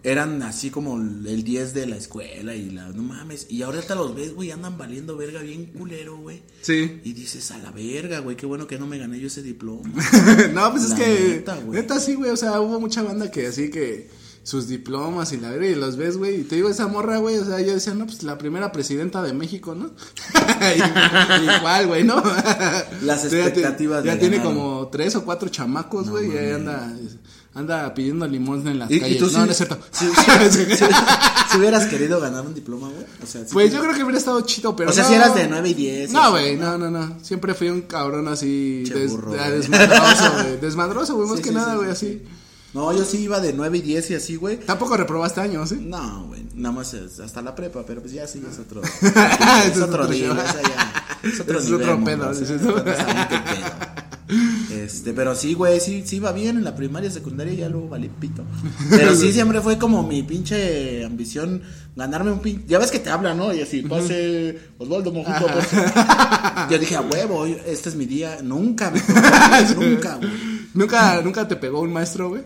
[0.03, 2.89] eran así como el 10 de la escuela y la.
[2.89, 3.47] No mames.
[3.49, 6.43] Y ahorita los ves, güey, andan valiendo verga bien culero, güey.
[6.61, 6.99] Sí.
[7.03, 9.89] Y dices, a la verga, güey, qué bueno que no me gané yo ese diploma.
[10.53, 11.27] no, pues es que.
[11.35, 11.79] neta, güey.
[11.81, 12.31] Neta, sí, güey.
[12.31, 14.09] O sea, hubo mucha banda que así que.
[14.45, 16.41] Sus diplomas y la verga, y los ves, güey.
[16.41, 17.37] Y te digo, esa morra, güey.
[17.37, 19.91] O sea, yo decía, no, pues la primera presidenta de México, ¿no?
[20.75, 22.21] Y- Igual, güey, ¿no?
[23.03, 26.29] Las sea, ya expectativas ti- Ya tiene como tres o cuatro chamacos, güey.
[26.33, 26.93] y ahí anda.
[27.55, 29.17] Anda pidiendo limosna en las Y, y calles.
[29.19, 29.77] tú no, sí- no es cierto.
[29.91, 30.85] Si, si- si-
[31.51, 33.05] si hubieras querido ganar un diploma, güey.
[33.21, 34.89] O sea, sí Pues yo creo que hubiera estado chido, pero.
[34.89, 35.09] O sea, no.
[35.09, 36.11] si eras de 9 y 10.
[36.13, 37.17] No, güey, no, no, no.
[37.21, 38.83] Siempre fui un cabrón así.
[38.87, 39.59] Che des- burro, ah, güey.
[39.59, 40.57] desmadroso, güey.
[40.61, 42.21] Desmadroso, güey, más Sí, que sí, nada, güey, sí, así.
[42.73, 44.59] No, yo sí iba de 9 y 10 y así, güey.
[44.59, 45.77] Tampoco reprobaste años, ¿eh?
[45.79, 48.81] No, güey, nada más hasta la prepa, pero pues ya sí es otro.
[49.67, 50.31] Es otro ya.
[51.21, 52.33] Es otro, Es otro pedo,
[54.83, 58.09] Este, pero sí, güey, sí, sí iba bien en la primaria, secundaria, ya luego valí
[58.09, 58.43] pito.
[58.89, 61.61] Pero sí, siempre fue como mi pinche ambición
[61.95, 62.65] ganarme un pinche.
[62.67, 63.53] Ya ves que te hablan, ¿no?
[63.53, 65.77] Y así, pase Osvaldo Mojico, pase.
[66.69, 68.39] Yo dije, a huevo, este es mi día.
[68.43, 69.21] Nunca me tocó,
[69.81, 70.31] nunca, güey.
[70.73, 72.41] ¿Nunca, ¿Nunca te pegó un maestro, güey?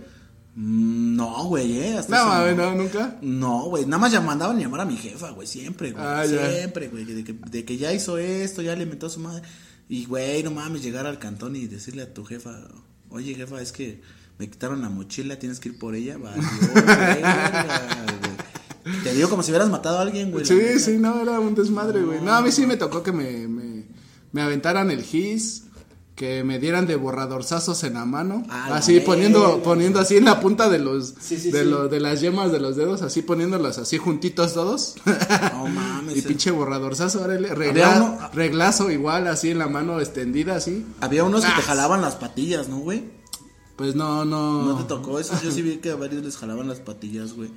[0.56, 1.97] Mm, No, güey, eh.
[1.97, 3.17] Hasta No, mames, no, nunca.
[3.21, 6.04] No, güey, nada más ya mandaban llamar a mi jefa, güey, siempre, güey.
[6.06, 9.19] Ah, siempre, güey, de que, de que ya hizo esto, ya le metió a su
[9.19, 9.43] madre.
[9.89, 12.67] Y, güey, no mames, llegar al cantón y decirle a tu jefa,
[13.10, 14.02] oye, jefa, es que
[14.38, 16.17] me quitaron la mochila, tienes que ir por ella.
[18.88, 19.04] Güey.
[19.04, 20.45] Te digo como si hubieras matado a alguien, güey.
[20.45, 22.21] Sí, sí, no, era un desmadre, güey.
[22.21, 23.84] No, a mí sí me tocó que me, me,
[24.32, 25.63] me aventaran el gis,
[26.18, 30.68] que me dieran de borradorzazos en la mano, así poniendo, poniendo así en la punta
[30.68, 31.70] de los, Sí, sí, de, sí.
[31.70, 34.96] lo- de las yemas de los dedos, así poniéndolos así juntitos todos.
[35.54, 36.16] No mames.
[36.16, 36.24] y eh.
[36.24, 40.84] pinche borradorzazo, órale, regla- uno- reglazo igual, así en la mano extendida, así.
[41.02, 41.66] Había unos que te Ah.
[41.68, 43.04] jalaban las patillas, ¿no, güey?
[43.76, 44.64] Pues no, no.
[44.66, 45.36] No te tocó eso.
[45.44, 47.52] Yo sí vi que a varios les jalaban las patillas, güey.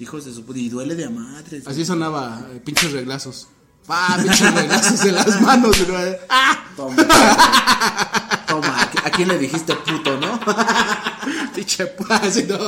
[0.00, 0.58] Hijos de su puta.
[0.58, 1.62] Y duele de a madres.
[1.62, 1.72] güey.
[1.72, 3.46] Así sonaba, eh, pinches reglazos.
[3.90, 5.76] ¡Ah, pinches reglazos en las manos!
[5.88, 6.16] güey.
[6.28, 6.64] ¡Ah!
[6.76, 6.96] Toma.
[8.46, 8.82] Toma.
[8.82, 10.40] ¿a qui- ¿A quién le dijiste puto, no?
[11.54, 12.58] Pinche pu- así no.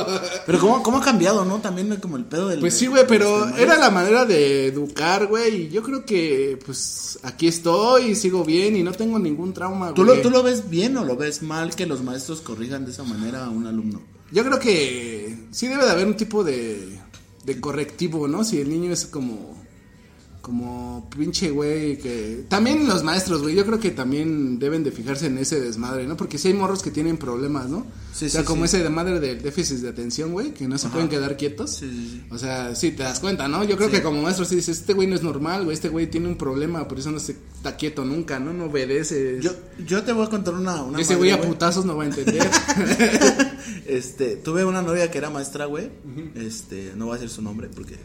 [0.45, 1.59] Pero ¿cómo, cómo ha cambiado, ¿no?
[1.59, 2.59] También como el pedo del...
[2.59, 5.63] Pues sí, güey, pero era la manera de educar, güey.
[5.63, 9.87] Y yo creo que, pues, aquí estoy y sigo bien y no tengo ningún trauma,
[9.91, 9.95] güey.
[9.95, 12.91] ¿Tú lo, ¿Tú lo ves bien o lo ves mal que los maestros corrijan de
[12.91, 14.01] esa manera a un alumno?
[14.31, 16.99] Yo creo que sí debe de haber un tipo de,
[17.45, 18.43] de correctivo, ¿no?
[18.43, 19.62] Si el niño es como,
[20.43, 22.43] como pinche güey, que...
[22.49, 26.17] También los maestros, güey, yo creo que también deben de fijarse en ese desmadre, ¿no?
[26.17, 27.87] Porque si hay morros que tienen problemas, ¿no?
[28.13, 28.75] Sí, o sea, sí, como sí.
[28.75, 31.77] ese desmadre del déficit de atención, güey, que no se pueden quedar quietos.
[31.77, 32.25] Sí, sí, sí.
[32.29, 33.63] O sea, sí, te das cuenta, ¿no?
[33.63, 33.95] Yo creo Sí.
[33.95, 36.37] que como maestro sí dices, este güey no es normal, güey, este güey tiene un
[36.37, 38.51] problema, por eso no se está quieto nunca, ¿no?
[38.51, 39.39] No obedece.
[39.41, 39.51] Yo,
[39.87, 40.83] yo te voy a contar una...
[40.83, 42.49] una ese madre, güey a putazos no va a entender.
[43.85, 45.89] Este, tuve una novia que era maestra, güey.
[46.35, 47.95] Este, no voy a decir su nombre porque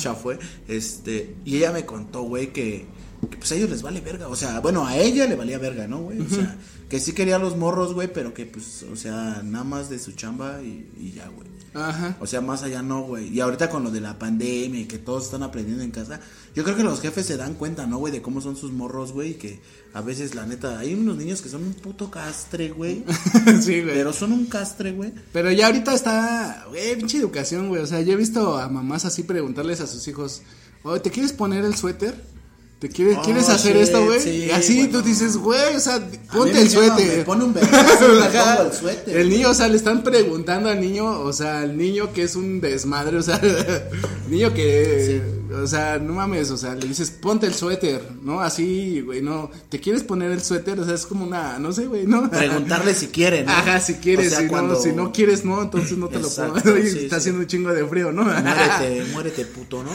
[0.00, 0.38] ya fue.
[0.68, 2.86] Este, y ella me contó, güey, que,
[3.30, 4.28] que, pues a ellos les vale verga.
[4.28, 6.20] O sea, bueno, a ella le valía verga, ¿no, güey?
[6.20, 6.56] O sea,
[6.88, 10.12] que sí quería los morros, güey, pero que pues, o sea, nada más de su
[10.12, 11.52] chamba y, y ya, güey.
[11.74, 12.16] Ajá.
[12.20, 13.28] O sea, más allá no, güey.
[13.28, 16.20] Y ahorita con lo de la pandemia y que todos están aprendiendo en casa,
[16.54, 18.12] yo creo que los jefes se dan cuenta, ¿no, güey?
[18.12, 19.30] De cómo son sus morros, güey.
[19.30, 19.60] Y que
[19.94, 23.04] a veces, la neta, hay unos niños que son un puto castre, güey.
[23.62, 23.94] sí, güey.
[23.94, 25.12] Pero son un castre, güey.
[25.32, 27.82] Pero ya ahorita está, güey, pinche educación, güey.
[27.82, 30.42] O sea, yo he visto a mamás así preguntarles a sus hijos,
[30.82, 32.31] oye, ¿te quieres poner el suéter?
[32.82, 34.18] ¿Te quieres, Oh, ¿quieres hacer esto, güey?
[34.18, 34.98] sí, y así bueno.
[34.98, 37.18] tú dices, güey, o sea, ponte el suéter.
[37.18, 39.16] me pone un pongo el suéter.
[39.18, 42.34] El niño, o sea, le están preguntando al niño, o sea, al niño que es
[42.34, 43.40] un desmadre, o sea,
[44.28, 45.22] niño que,
[45.54, 48.40] o sea, no mames, o sea, le dices, ponte el suéter, ¿no?
[48.40, 50.78] Así, güey, no, ¿te quieres poner el suéter?
[50.80, 52.30] O sea, es como una, no sé, güey, ¿no?
[52.30, 53.46] Preguntarle si quieren.
[53.46, 53.52] ¿no?
[53.52, 56.18] Ajá, si quieres, O sea, si, cuando- no, si no quieres, no, entonces no te
[56.18, 56.76] Exacto, lo pongo.
[56.76, 57.20] Oye, sí, está sí.
[57.20, 58.24] haciendo un chingo de frío, ¿no?
[58.24, 59.90] Muérete, muérete, puto, ¿no?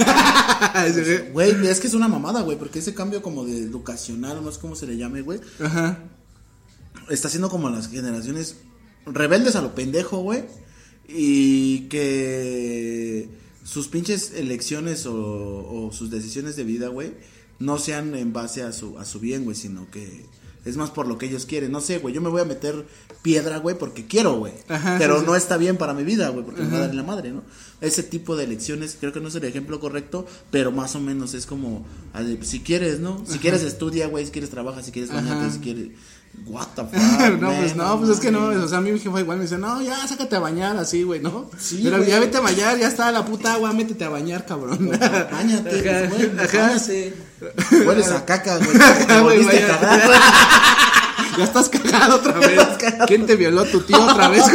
[1.34, 1.52] Güey.
[1.54, 4.60] Güey, es que es una mamada, güey, porque ese cambio como de educacional, no sé
[4.60, 6.00] cómo se le llame, güey, Ajá.
[7.10, 8.58] está haciendo como las generaciones
[9.06, 10.43] rebeldes a lo pendejo, güey,
[11.08, 13.30] y que
[13.67, 17.12] sus pinches elecciones o, o sus decisiones de vida, güey,
[17.60, 20.25] no sean en base a su, a su bien, güey, sino que
[20.63, 21.71] es más por lo que ellos quieren.
[21.71, 22.86] No sé, güey, yo me voy a meter
[23.21, 24.53] piedra, güey, porque quiero, güey.
[24.69, 25.25] Ajá, Pero sí, sí.
[25.27, 27.43] no está bien para mi vida, güey, porque me va a dar la madre, ¿no?
[27.82, 31.34] Ese tipo de elecciones creo que no es el ejemplo correcto, pero más o menos
[31.34, 31.86] es como,
[32.41, 33.25] si quieres, ¿no?
[33.25, 35.51] Si quieres estudia, güey, si quieres trabaja, si quieres bañate, Ajá.
[35.51, 35.89] si quieres...
[36.45, 39.00] What the fuck, no, pues no, pues es que no, o sea, a mí mi
[39.00, 41.50] jefa igual me dice, no, ya sácate a bañar así, güey, ¿no?
[41.58, 42.10] Sí, Pero güey.
[42.10, 44.89] ya vete a bañar, ya está la puta agua, métete a bañar, cabrón.
[45.32, 47.13] Báñate, Ajá, pues, güey.
[47.86, 48.69] Hueles a caca, güey.
[49.08, 50.12] Te volviste a cagar.
[51.38, 52.60] Ya estás cagado otra vez.
[53.06, 53.63] ¿Quién te violó?
[53.65, 54.43] ¿Tu tío otra vez?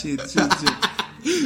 [0.00, 0.70] Shit, shit, shit.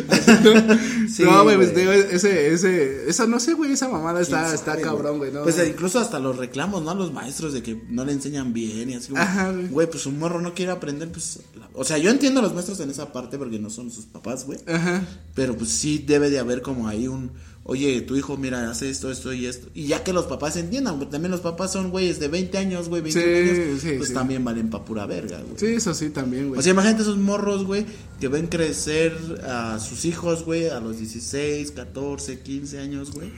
[1.09, 4.55] Sí, no, güey, pues, digo, ese, ese, eso no sé, güey, esa mamada está, ¿Quién
[4.55, 5.43] está sabe, cabrón, güey, ¿no?
[5.43, 6.91] Pues eh, incluso hasta los reclamos, ¿no?
[6.91, 9.13] A los maestros de que no le enseñan bien y así.
[9.13, 9.69] güey.
[9.69, 11.41] Güey, pues un morro no quiere aprender, pues.
[11.59, 14.07] la- O sea, yo entiendo a los maestros en esa parte porque no son sus
[14.07, 14.59] papás, güey.
[14.67, 15.03] Ajá.
[15.35, 17.33] Pero pues sí debe de haber como ahí un.
[17.65, 19.69] Oye, tu hijo, mira, hace esto, esto y esto.
[19.73, 22.89] Y ya que los papás entiendan, porque también los papás son güeyes de 20 años,
[22.89, 23.81] güey, 21 Sí, años.
[23.81, 24.15] sí, pues sí.
[24.15, 25.55] también valen pa' pura verga, güey.
[25.59, 26.59] Sí, eso sí, también, güey.
[26.59, 27.87] O sea, imagínate esos morros, güey,
[28.19, 33.31] que ven crecer a sus hijos, güey, a los 16, 14, 15 años, güey.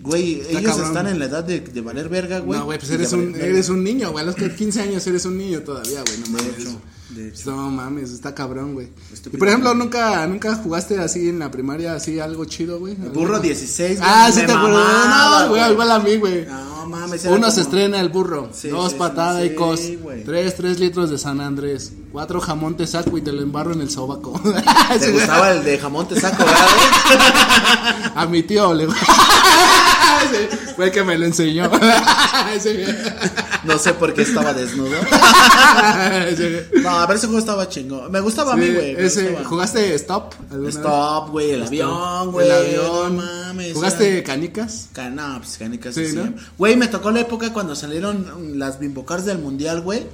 [0.00, 0.86] Güey, Está ellos cabrón.
[0.86, 2.58] están en la edad de, de valer verga, güey.
[2.58, 4.22] no, güey, pues eres un, eres un niño, güey.
[4.24, 6.18] A los 15 años eres un niño todavía, güey.
[6.20, 6.76] No mames.
[7.10, 7.50] Hecho, de hecho.
[7.50, 8.88] No mames, está cabrón, güey.
[9.32, 12.94] Y por ejemplo, ¿nunca, nunca jugaste así en la primaria, así algo chido, güey?
[12.94, 14.10] Burro 16, güey.
[14.12, 15.42] Ah, sí te acuerdas.
[15.42, 16.46] No, güey, igual a mí, güey.
[16.46, 17.24] No mames.
[17.26, 20.24] Uno se estrena el burro, Sí, dos sí, patadas sí, y güey.
[20.24, 23.80] tres, tres litros de San Andrés, cuatro jamón te saco y te lo embarro en
[23.82, 24.40] el sobaco.
[24.98, 26.66] ¿Te gustaba el de jamón te saco, ¿verdad,
[27.08, 27.18] güey?
[28.14, 28.86] A mi tío le
[30.20, 31.70] Sí, Fue el que me lo enseñó.
[32.60, 32.70] Sí.
[33.64, 34.96] No sé por qué estaba desnudo.
[36.36, 36.80] Sí.
[36.82, 38.10] No, a ver, ese juego estaba chingón.
[38.10, 38.94] Me gustaba a mí, güey.
[38.98, 39.36] ese.
[39.44, 40.34] ¿Jugaste Stop?
[40.68, 42.46] Stop, güey, el avión, güey.
[42.46, 43.16] El avión.
[43.16, 43.74] No mames.
[43.74, 44.88] ¿Jugaste era- canicas?
[44.92, 46.32] Ca- No, pues canicas Sí, sí, ¿no?
[46.56, 50.06] Güey, me tocó la época cuando salieron las bimbocars del mundial, güey.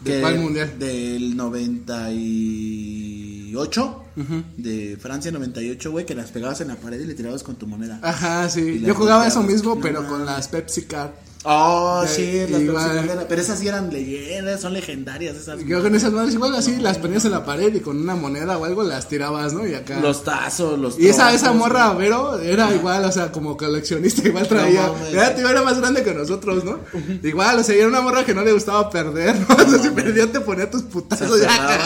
[0.00, 0.78] ¿De Que- cuál mundial?
[0.78, 1.36] Del
[3.52, 4.04] 98.
[4.56, 7.66] De Francia 98, güey, que las pegabas en la pared y le tirabas con tu
[7.66, 7.98] moneda.
[8.02, 8.80] Ajá, sí.
[8.84, 11.10] Yo jugaba eso mismo, No pero con las Pepsi Card.
[11.44, 13.00] Oh, sí, las igual.
[13.04, 15.64] Pepsi pero esas sí eran leyendas, son legendarias esas.
[15.64, 18.58] Yo con esas madres igual así las ponías en la pared y con una moneda
[18.58, 19.66] o algo las tirabas, ¿no?
[19.66, 19.98] Y acá.
[19.98, 22.02] Los tazos, los Y esa, esa morra, güey.
[22.06, 24.86] Vero, era igual, o sea, como coleccionista, igual traía.
[24.86, 26.78] No era, tío, era más grande que nosotros, ¿no?
[27.24, 29.56] Igual, o sea, era una morra que no le gustaba perder, ¿no?
[29.62, 31.40] O sea, si perdía te ponía tus Se putazos.
[31.40, 31.80] ya.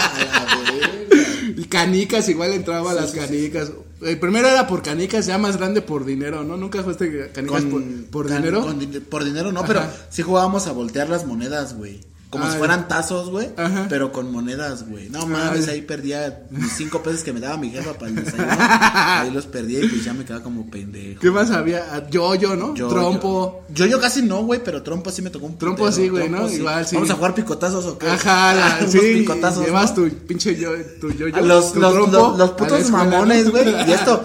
[1.68, 3.72] Canicas, igual entraba a las canicas.
[4.02, 6.57] El primero era por canicas, ya más grande por dinero, ¿no?
[6.57, 8.62] Nunca jugaste canicas por, por can- dinero.
[8.62, 9.66] con por dinero no, Ajá.
[9.68, 12.00] pero sí jugábamos a voltear las monedas, güey.
[12.37, 13.49] Como Ah, si fueran tazos, güey.
[13.57, 13.87] Ajá.
[13.88, 15.09] Pero con monedas, güey.
[15.09, 15.75] No mames, Ay.
[15.77, 18.46] ahí perdía mis cinco pesos que me daba mi jefa para el desayuno.
[18.59, 21.20] ahí los perdía y pues ya me quedaba como pendejo.
[21.20, 22.09] ¿Qué más había?
[22.11, 22.75] Yo-yo, ¿no?
[22.75, 23.64] Yo- Trompo.
[23.70, 26.49] Yo, yo casi no, güey, pero trompo sí me tocó un Trompo sí, güey, ¿no?
[26.51, 26.94] Igual, sí.
[26.96, 28.07] Vamos a jugar picotazos o qué.
[28.09, 29.64] Ajá, la- sí, picotazos.
[29.64, 30.05] llevas ¿no?
[30.05, 30.70] tu pinche yo,
[31.01, 31.94] tu yo, A los, tu los,
[32.37, 33.66] los- putos mamones, güey.
[33.88, 34.25] Y esto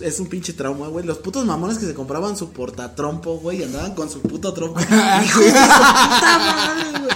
[0.00, 1.04] es un pinche trauma, güey.
[1.04, 4.80] Los putos mamones que se compraban su portatrompo, güey, y andaban con su puto trompo.
[4.80, 7.11] De su puta madre, güey.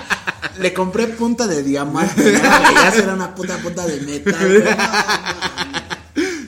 [0.58, 2.34] Le compré punta de diamante, güey,
[2.74, 4.64] ya será una puta punta de metal.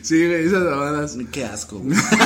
[0.09, 1.17] Sí, güey, esas mamadas.
[1.31, 1.83] Qué asco.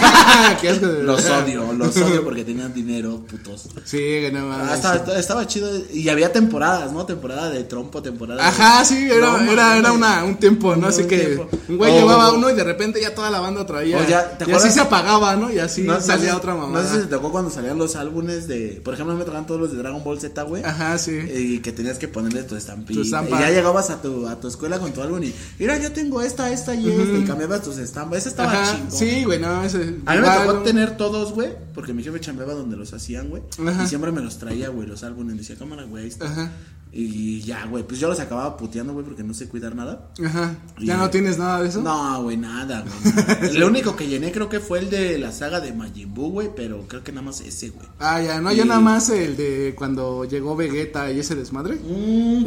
[0.61, 3.69] Qué asco de Los odio, los odio porque tenían dinero, putos.
[3.85, 4.69] Sí, no mames.
[4.71, 7.05] Ah, estaba, estaba chido y había temporadas, ¿no?
[7.07, 10.87] Temporada de trompo, temporada de- Ajá, sí, era, No, era, era una, un tiempo, ¿no?
[10.87, 11.49] Así que tiempo.
[11.69, 14.07] un güey llevaba uno y de repente ya toda la banda traía.
[14.07, 15.51] Ya, ¿te y así se apagaba, ¿no?
[15.53, 16.87] Y así No, salía no otra No mamada.
[16.89, 18.81] sé si te tocó cuando salían los álbumes de.
[18.85, 20.63] Por ejemplo, me tocaban todos los de Dragon Ball Z, güey.
[20.63, 21.19] Ajá, sí.
[21.35, 23.01] Y que tenías que ponerle tu estampita.
[23.01, 23.37] Tu estampa.
[23.39, 25.35] Y ya llegabas a tu, a tu escuela con tu álbum y.
[25.59, 27.19] Mira, yo tengo esta, esta y esta.
[27.19, 28.19] Y cambiabas estampas.
[28.19, 28.93] Ese estaba Ajá, chingón.
[28.93, 29.97] sí, güey, no, ese.
[30.07, 30.63] A mí me tocó ¿no?
[30.63, 31.51] tener todos, güey.
[31.75, 33.43] Porque mi jefe chambeaba donde los hacían, güey.
[33.83, 35.37] Y siempre me los traía, güey, los álbumes.
[35.37, 36.05] Decía, cámara, güey.
[36.05, 36.27] ahí está".
[36.27, 36.51] Ajá,
[36.95, 37.85] Y ya, güey.
[37.85, 40.11] Pues yo los acababa puteando, güey, porque no sé cuidar nada.
[40.25, 40.57] ajá.
[40.79, 41.81] ¿Ya no tienes nada de eso?
[41.81, 43.55] No, güey, nada, güey.
[43.59, 46.51] Lo único que llené creo que fue el de la saga de Majin Buu, güey.
[46.55, 47.87] Pero creo que nada más ese, güey.
[47.99, 51.79] Ah, ya, no, yo Y- nada más el de cuando llegó Vegeta y ese desmadre.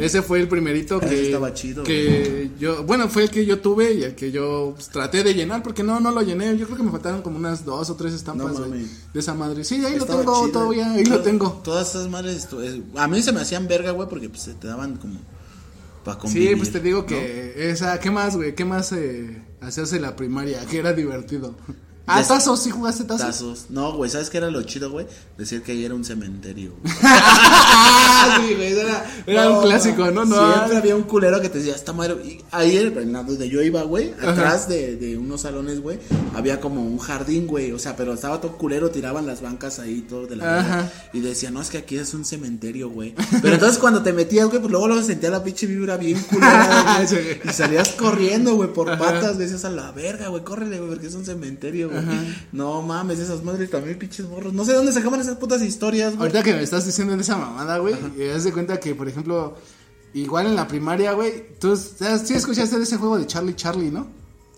[0.00, 3.58] Ese fue el primerito Ese que, estaba chido, que yo, bueno, fue el que yo
[3.60, 6.56] tuve y el que yo pues, traté de llenar porque no, no lo llené.
[6.56, 9.12] Yo creo que me faltaron como unas dos o tres estampas No güey, mames.
[9.12, 9.64] de esa madre.
[9.64, 10.52] Sí, ahí Estaba lo tengo chido.
[10.52, 11.60] todavía, ahí lo tengo.
[11.64, 14.96] Todas esas madres, es- a mí se me hacían verga, güey, porque pues te daban
[14.96, 15.18] como
[16.04, 16.50] para convivir.
[16.50, 17.06] Sí, pues te digo ¿no?
[17.06, 18.54] que esa, ¿qué más, güey?
[18.54, 20.64] ¿Qué más eh, hacías en la primaria?
[20.66, 21.56] Que era divertido.
[22.08, 23.26] Ah, tazos, sí jugaste tazos.
[23.26, 23.66] Tazos.
[23.68, 25.06] No, güey, ¿sabes qué era lo chido, güey?
[25.36, 26.74] Decir que ahí era un cementerio.
[26.80, 26.94] güey.
[28.18, 30.24] Ah, sí, güey, era, era un clásico, ¿no?
[30.24, 32.14] No, Siempre había un culero que te decía, esta madre.
[32.24, 35.98] Y ahí en donde yo iba, güey, atrás de, de unos salones, güey,
[36.34, 37.72] había como un jardín, güey.
[37.72, 40.76] O sea, pero estaba todo culero, tiraban las bancas ahí, todo de la Ajá.
[40.76, 40.92] verga.
[41.12, 43.14] Y decía, no, es que aquí es un cementerio, güey.
[43.42, 47.04] Pero entonces cuando te metías, güey, pues luego luego sentía la pinche vibra bien culera,
[47.10, 47.40] güey.
[47.44, 51.14] Y salías corriendo, güey, por patas, decías a la verga, güey, córrele, güey, porque es
[51.14, 51.95] un cementerio, güey.
[52.52, 54.52] No mames, esas madres también pinches morros.
[54.52, 56.22] No sé dónde sacaban esas putas historias, güey.
[56.22, 59.08] Ahorita que me estás diciendo de esa mamada, güey, y haz de cuenta que, por
[59.08, 59.56] ejemplo,
[60.14, 64.06] igual en la primaria, güey, tú sí escuchaste de ese juego de Charlie Charlie, ¿no?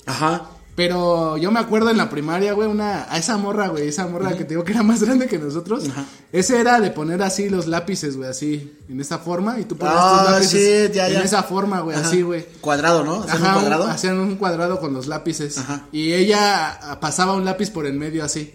[0.07, 0.51] Ajá.
[0.78, 4.36] Pero yo me acuerdo en la primaria, güey, una, a esa morra, güey, esa morra
[4.36, 5.88] que te digo que era más grande que nosotros.
[5.90, 6.04] Ajá.
[6.30, 9.96] Ese era de poner así los lápices, güey, así, en esta forma, y tú ponías
[9.98, 11.22] Ah, tus lápices sí, ya, en ya.
[11.22, 12.46] esa forma, güey, así, güey.
[12.60, 13.24] Cuadrado, ¿no?
[13.24, 13.84] ¿Hacían Ajá, un cuadrado?
[13.88, 15.58] hacían un cuadrado con los lápices.
[15.58, 15.86] Ajá.
[15.90, 18.54] Y ella pasaba un lápiz por el medio así.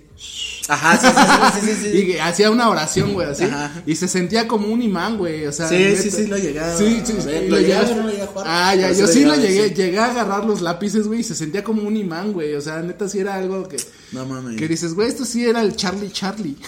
[0.70, 1.98] Ajá, sí, sí, sí, sí, sí, sí.
[2.14, 3.44] Y hacía una oración, güey, así.
[3.44, 3.72] Ajá.
[3.86, 5.46] Y se sentía como un imán, güey.
[5.46, 6.02] O sea, Sí, neta.
[6.02, 8.10] sí, sí, lo llegué a- Sí, sí, ver, ¿lo lo llegaste llegaste- o no lo
[8.12, 8.46] llegué a jugar?
[8.50, 10.00] Ah, ya, yo sí lo llegué llegué.
[10.00, 12.56] a agarrar los lápices, güey, y se sentía como un imán, güey.
[12.56, 13.78] O sea, neta, sí era algo que.
[14.14, 14.58] No mames.
[14.58, 16.56] Que dices, güey, esto sí era el Charlie Charlie.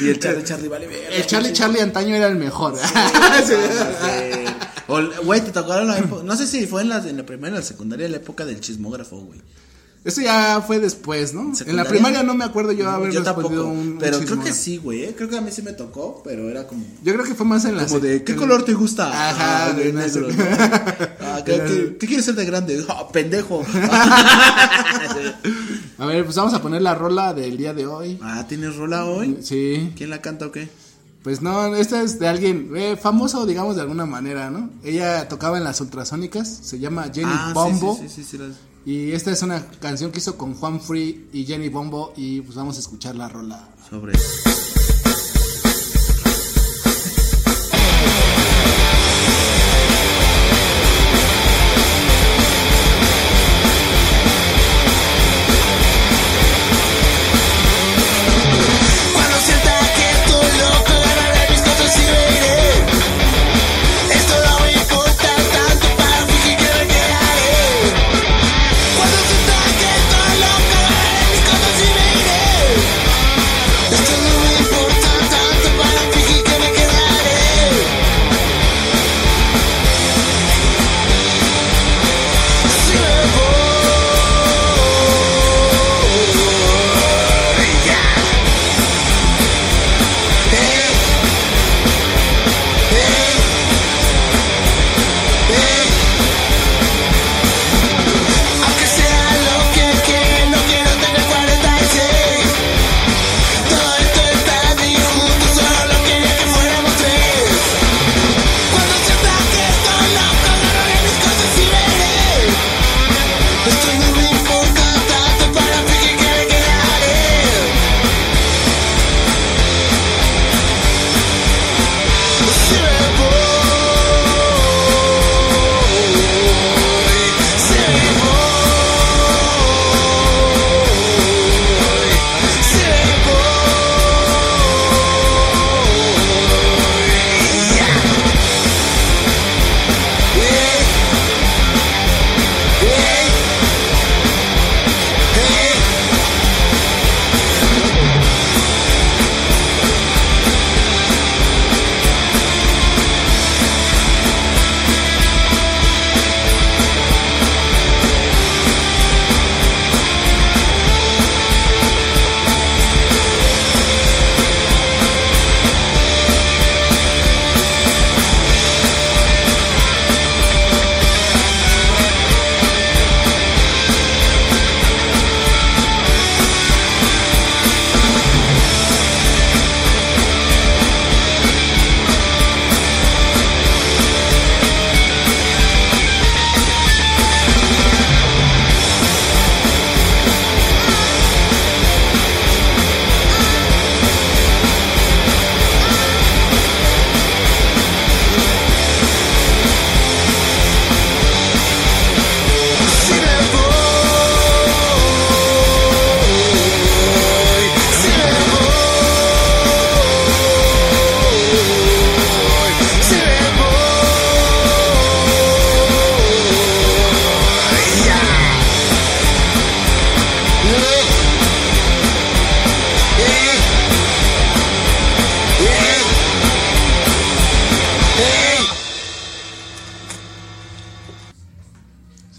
[0.00, 1.08] Y el Charlie Charlie vale verga.
[1.16, 2.74] el Charlie Charlie antaño era el mejor.
[3.46, 3.54] Sí.
[4.88, 7.48] O, güey, te tocaron la época, no sé si fue en la, en la primera
[7.54, 9.40] o en la secundaria la época del chismógrafo, güey.
[10.04, 11.52] Eso ya fue después, ¿no?
[11.64, 14.52] En la primaria no me acuerdo yo haber yo respondido tampoco, un, pero creo que
[14.52, 15.04] sí, güey.
[15.04, 15.14] ¿eh?
[15.16, 16.84] Creo que a mí sí me tocó, pero era como.
[17.04, 19.08] Yo creo que fue más en la Como de, ¿qué color te gusta?
[19.30, 20.26] Ajá, Ah, de negro.
[20.28, 20.34] ¿no?
[21.20, 22.84] Ah, ¿qué, qué- qué quieres ser de grande?
[22.88, 23.64] Ah, pendejo.
[25.98, 28.18] A ver, pues vamos a poner la rola del día de hoy.
[28.22, 29.38] ah, ¿tienes rola hoy?
[29.42, 29.92] Sí.
[29.96, 30.68] ¿Quién la canta o qué?
[31.22, 34.70] Pues no, esta es de alguien eh, famoso, digamos, de alguna manera, ¿no?
[34.82, 37.96] Ella tocaba en las ultrasónicas, se llama Jenny ah, Bombo.
[37.96, 38.38] Sí, sí, sí,
[38.84, 42.12] Y esta es una canción que hizo con Juan Free y Jenny Bombo.
[42.16, 43.68] Y pues vamos a escuchar la rola.
[43.88, 44.12] Sobre.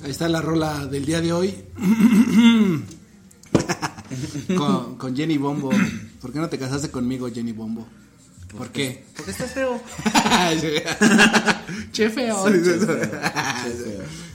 [0.04, 1.56] Ahí está la rola del día de hoy.
[4.58, 5.70] con, con Jenny Bombo.
[6.22, 7.88] ¿Por qué no te casaste conmigo, Jenny Bombo?
[8.58, 9.04] ¿Por qué?
[9.16, 9.82] Porque estás feo.
[11.92, 12.46] che feo.
[12.46, 13.00] che feo.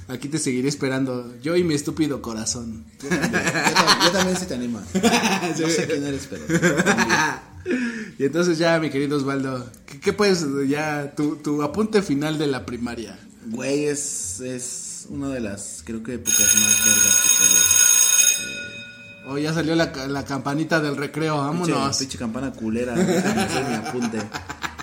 [0.09, 1.35] Aquí te seguiré esperando.
[1.43, 2.85] Yo y mi estúpido corazón.
[3.03, 4.83] Yo también, yo tam- yo también sí te anima.
[5.61, 6.45] No sé quién eres, pero.
[8.19, 12.47] y entonces ya, mi querido Osvaldo, ¿qué, qué puedes ya tu, tu apunte final de
[12.49, 13.17] la primaria?
[13.47, 17.99] Güey, es, es una de las, creo que épocas más vergas que puedes.
[19.29, 21.69] Oh, ya salió la, la campanita del recreo, vámonos.
[21.69, 24.19] Pinche, pinche campana culera, mi apunte.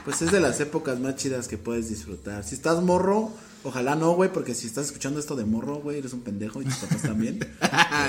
[0.04, 2.44] Pues es de las épocas más chidas que puedes disfrutar.
[2.44, 3.32] Si estás morro,
[3.64, 6.66] ojalá no, güey, porque si estás escuchando esto de morro, güey, eres un pendejo y
[6.66, 7.40] tus papás también.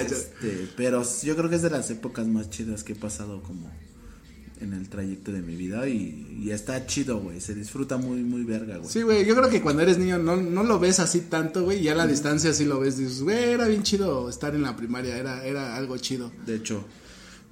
[0.05, 3.71] Este, pero yo creo que es de las épocas más chidas que he pasado como
[4.61, 8.43] en el trayecto de mi vida y, y está chido, güey, se disfruta muy, muy
[8.45, 8.89] verga, güey.
[8.91, 11.81] Sí, güey, yo creo que cuando eres niño no, no lo ves así tanto, güey,
[11.83, 14.75] y a la distancia sí lo ves, dices, güey, era bien chido estar en la
[14.77, 16.33] primaria, era, era algo chido.
[16.47, 16.85] De hecho,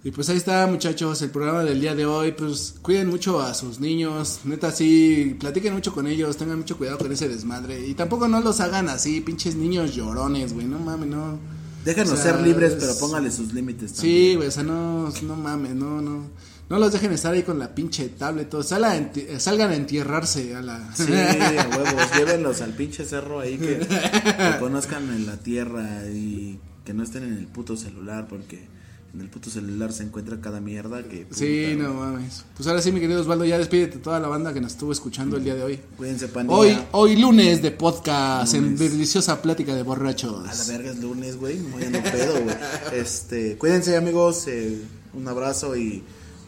[0.02, 3.54] Y pues ahí está, muchachos, el programa del día de hoy, pues cuiden mucho a
[3.54, 7.94] sus niños, neta sí, platiquen mucho con ellos, tengan mucho cuidado con ese desmadre, y
[7.94, 11.38] tampoco no los hagan así, pinches niños llorones, güey, no mames, no.
[11.84, 14.36] Déjenos O sea, ser libres, es- pero póngale sus límites Sí, también.
[14.36, 16.30] güey, o sea, no, no mames, no, no.
[16.70, 18.62] No los dejen estar ahí con la pinche tablet, todo.
[18.62, 20.94] Salgan a, eh, salgan a entierrarse a la...
[20.94, 26.58] Sí, a huevos, llévenlos al pinche cerro ahí que, que conozcan en la tierra y
[26.84, 28.66] que no estén en el puto celular porque
[29.12, 31.26] en el puto celular se encuentra cada mierda que...
[31.26, 32.44] puta, Sí, no mames.
[32.56, 35.36] Pues ahora sí, mi querido Osvaldo, ya despídete toda la banda que nos estuvo escuchando
[35.36, 35.80] el día de hoy.
[35.96, 36.58] Cuídense, pandilla.
[36.58, 40.66] Hoy, hoy lunes de podcast en deliciosa plática de A la borrachos.
[40.68, 42.56] verga es lunes, güey, no a pedo, güey.
[42.94, 44.80] Este, cuídense, amigos, eh,
[45.12, 46.02] un abrazo y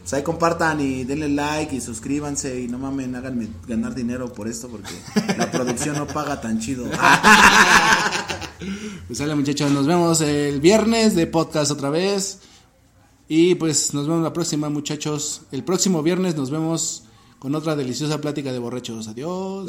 [0.07, 4.47] pues ahí compartan y denle like y suscríbanse y no mamen, háganme ganar dinero por
[4.47, 4.93] esto porque
[5.37, 6.85] la producción no paga tan chido.
[9.05, 12.39] Pues sale muchachos, nos vemos el viernes de podcast otra vez.
[13.27, 15.41] Y pues nos vemos la próxima muchachos.
[15.51, 17.03] El próximo viernes nos vemos
[17.37, 19.07] con otra deliciosa plática de borrachos.
[19.07, 19.67] Adiós.